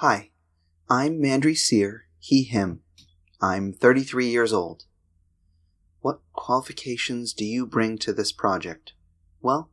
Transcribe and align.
Hi, 0.00 0.30
I'm 0.88 1.20
Mandry 1.20 1.54
Cyr, 1.54 2.06
he, 2.18 2.44
him. 2.44 2.80
I'm 3.38 3.74
33 3.74 4.28
years 4.30 4.50
old. 4.50 4.84
What 6.00 6.22
qualifications 6.32 7.34
do 7.34 7.44
you 7.44 7.66
bring 7.66 7.98
to 7.98 8.14
this 8.14 8.32
project? 8.32 8.94
Well, 9.42 9.68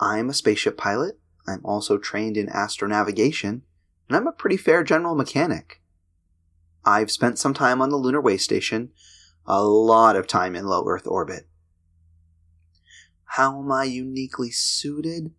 I'm 0.00 0.30
a 0.30 0.32
spaceship 0.32 0.78
pilot. 0.78 1.20
I'm 1.46 1.60
also 1.66 1.98
trained 1.98 2.38
in 2.38 2.46
astronavigation, 2.46 3.60
and 4.08 4.16
I'm 4.16 4.26
a 4.26 4.32
pretty 4.32 4.56
fair 4.56 4.82
general 4.82 5.14
mechanic. 5.14 5.82
I've 6.86 7.10
spent 7.10 7.38
some 7.38 7.52
time 7.52 7.82
on 7.82 7.90
the 7.90 7.96
Lunar 7.98 8.22
Way 8.22 8.38
Station, 8.38 8.88
a 9.44 9.62
lot 9.62 10.16
of 10.16 10.26
time 10.26 10.56
in 10.56 10.64
low 10.64 10.88
Earth 10.88 11.06
orbit. 11.06 11.46
How 13.36 13.60
am 13.60 13.70
I 13.70 13.84
uniquely 13.84 14.50
suited? 14.50 15.34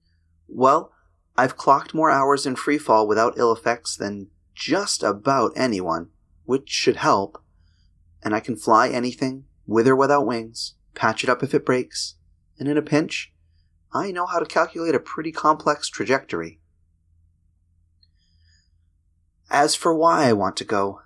Well, 0.47 0.91
I've 1.39 1.55
clocked 1.55 1.93
more 1.93 2.11
hours 2.11 2.45
in 2.45 2.55
freefall 2.55 3.07
without 3.07 3.37
ill 3.37 3.53
effects 3.53 3.95
than 3.95 4.27
just 4.53 5.03
about 5.03 5.53
anyone, 5.55 6.09
which 6.43 6.69
should 6.69 6.97
help. 6.97 7.41
And 8.21 8.35
I 8.35 8.41
can 8.41 8.57
fly 8.57 8.89
anything, 8.89 9.45
with 9.65 9.87
or 9.87 9.95
without 9.95 10.27
wings, 10.27 10.73
patch 10.95 11.23
it 11.23 11.29
up 11.29 11.41
if 11.41 11.53
it 11.53 11.65
breaks, 11.65 12.15
and 12.59 12.67
in 12.67 12.77
a 12.77 12.81
pinch, 12.81 13.31
I 13.93 14.11
know 14.11 14.25
how 14.25 14.39
to 14.39 14.45
calculate 14.45 14.95
a 14.95 14.99
pretty 14.99 15.31
complex 15.31 15.87
trajectory. 15.87 16.59
As 19.49 19.75
for 19.75 19.95
why 19.95 20.25
I 20.25 20.33
want 20.33 20.57
to 20.57 20.65
go, 20.65 20.99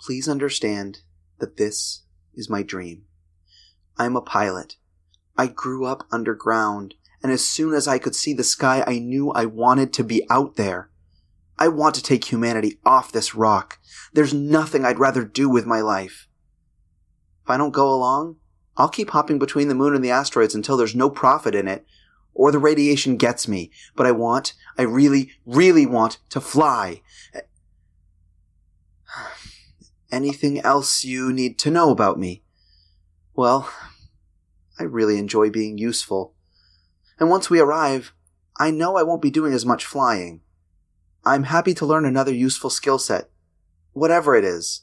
please 0.00 0.30
understand 0.30 1.00
that 1.40 1.58
this 1.58 2.04
is 2.32 2.48
my 2.48 2.62
dream. 2.62 3.02
I'm 3.98 4.16
a 4.16 4.22
pilot. 4.22 4.76
I 5.36 5.46
grew 5.46 5.84
up 5.84 6.06
underground, 6.10 6.94
and 7.22 7.32
as 7.32 7.44
soon 7.44 7.74
as 7.74 7.88
I 7.88 7.98
could 7.98 8.14
see 8.14 8.32
the 8.32 8.44
sky, 8.44 8.84
I 8.86 8.98
knew 8.98 9.30
I 9.30 9.44
wanted 9.44 9.92
to 9.94 10.04
be 10.04 10.24
out 10.30 10.56
there. 10.56 10.90
I 11.58 11.68
want 11.68 11.94
to 11.96 12.02
take 12.02 12.30
humanity 12.30 12.78
off 12.84 13.10
this 13.10 13.34
rock. 13.34 13.78
There's 14.12 14.32
nothing 14.32 14.84
I'd 14.84 15.00
rather 15.00 15.24
do 15.24 15.48
with 15.48 15.66
my 15.66 15.80
life. 15.80 16.28
If 17.44 17.50
I 17.50 17.56
don't 17.56 17.72
go 17.72 17.92
along, 17.92 18.36
I'll 18.76 18.88
keep 18.88 19.10
hopping 19.10 19.40
between 19.40 19.66
the 19.66 19.74
moon 19.74 19.94
and 19.94 20.04
the 20.04 20.12
asteroids 20.12 20.54
until 20.54 20.76
there's 20.76 20.94
no 20.94 21.10
profit 21.10 21.56
in 21.56 21.66
it, 21.66 21.84
or 22.32 22.52
the 22.52 22.60
radiation 22.60 23.16
gets 23.16 23.48
me. 23.48 23.72
But 23.96 24.06
I 24.06 24.12
want, 24.12 24.54
I 24.76 24.82
really, 24.82 25.32
really 25.44 25.84
want 25.84 26.18
to 26.30 26.40
fly. 26.40 27.02
Anything 30.12 30.60
else 30.60 31.04
you 31.04 31.32
need 31.32 31.58
to 31.58 31.72
know 31.72 31.90
about 31.90 32.20
me? 32.20 32.44
Well, 33.34 33.68
I 34.78 34.84
really 34.84 35.18
enjoy 35.18 35.50
being 35.50 35.76
useful. 35.76 36.34
And 37.18 37.28
once 37.28 37.50
we 37.50 37.60
arrive, 37.60 38.12
I 38.58 38.70
know 38.70 38.96
I 38.96 39.02
won't 39.02 39.22
be 39.22 39.30
doing 39.30 39.52
as 39.52 39.66
much 39.66 39.84
flying. 39.84 40.40
I'm 41.24 41.44
happy 41.44 41.74
to 41.74 41.86
learn 41.86 42.04
another 42.04 42.32
useful 42.32 42.70
skill 42.70 42.98
set, 42.98 43.28
whatever 43.92 44.34
it 44.34 44.44
is. 44.44 44.82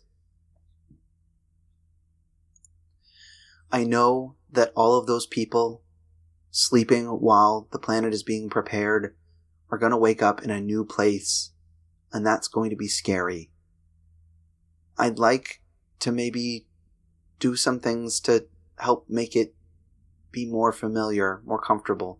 I 3.72 3.83
know 3.83 4.36
that 4.52 4.72
all 4.75 4.97
of 4.97 5.08
those 5.08 5.25
people 5.25 5.81
sleeping 6.52 7.08
while 7.08 7.67
the 7.72 7.80
planet 7.80 8.13
is 8.13 8.23
being 8.23 8.50
prepared 8.50 9.16
are 9.69 9.78
going 9.78 9.91
to 9.91 9.97
wake 9.97 10.22
up 10.22 10.44
in 10.44 10.50
a 10.50 10.61
new 10.61 10.86
place, 10.86 11.52
and 12.13 12.25
that's 12.25 12.47
going 12.47 12.69
to 12.69 12.75
be 12.75 12.88
scary. 12.88 13.50
I'd 14.97 15.19
like 15.19 15.61
to 16.00 16.11
maybe 16.11 16.67
do 17.39 17.56
some 17.56 17.80
things 17.80 18.19
to 18.22 18.45
help 18.78 19.09
make 19.09 19.36
it 19.36 19.53
be 20.31 20.45
more 20.45 20.72
familiar, 20.72 21.41
more 21.45 21.59
comfortable. 21.59 22.19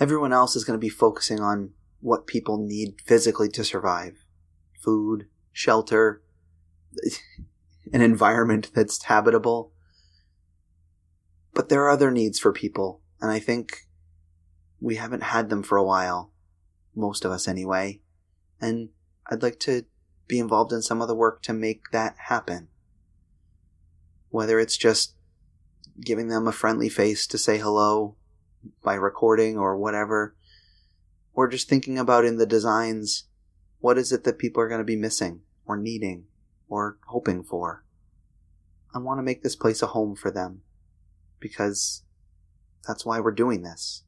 Everyone 0.00 0.32
else 0.32 0.56
is 0.56 0.64
going 0.64 0.78
to 0.78 0.80
be 0.80 0.88
focusing 0.88 1.40
on 1.40 1.72
what 2.00 2.26
people 2.26 2.56
need 2.56 3.02
physically 3.04 3.50
to 3.50 3.62
survive 3.62 4.24
food, 4.82 5.26
shelter, 5.52 6.22
an 7.92 8.00
environment 8.00 8.70
that's 8.74 9.04
habitable. 9.04 9.72
But 11.52 11.68
there 11.68 11.82
are 11.82 11.90
other 11.90 12.10
needs 12.10 12.38
for 12.38 12.50
people, 12.50 13.02
and 13.20 13.30
I 13.30 13.38
think 13.38 13.86
we 14.80 14.96
haven't 14.96 15.24
had 15.24 15.50
them 15.50 15.62
for 15.62 15.76
a 15.76 15.84
while. 15.84 16.32
Most 16.94 17.26
of 17.26 17.30
us, 17.30 17.46
anyway. 17.46 18.00
And 18.58 18.88
I'd 19.30 19.42
like 19.42 19.60
to 19.60 19.84
be 20.26 20.38
involved 20.38 20.72
in 20.72 20.80
some 20.80 21.02
of 21.02 21.08
the 21.08 21.14
work 21.14 21.42
to 21.42 21.52
make 21.52 21.90
that 21.92 22.14
happen. 22.28 22.68
Whether 24.30 24.58
it's 24.58 24.78
just 24.78 25.14
giving 26.00 26.28
them 26.28 26.46
a 26.46 26.52
friendly 26.52 26.88
face 26.88 27.26
to 27.26 27.36
say 27.36 27.58
hello 27.58 28.16
by 28.82 28.94
recording 28.94 29.56
or 29.56 29.76
whatever, 29.76 30.34
or 31.34 31.48
just 31.48 31.68
thinking 31.68 31.98
about 31.98 32.24
in 32.24 32.36
the 32.36 32.46
designs 32.46 33.24
what 33.80 33.98
is 33.98 34.12
it 34.12 34.24
that 34.24 34.38
people 34.38 34.62
are 34.62 34.68
going 34.68 34.80
to 34.80 34.84
be 34.84 34.96
missing 34.96 35.40
or 35.66 35.76
needing 35.76 36.24
or 36.68 36.98
hoping 37.06 37.42
for. 37.42 37.84
I 38.94 38.98
want 38.98 39.18
to 39.18 39.22
make 39.22 39.42
this 39.42 39.56
place 39.56 39.82
a 39.82 39.88
home 39.88 40.16
for 40.16 40.30
them 40.30 40.62
because 41.38 42.02
that's 42.86 43.06
why 43.06 43.20
we're 43.20 43.30
doing 43.30 43.62
this. 43.62 44.02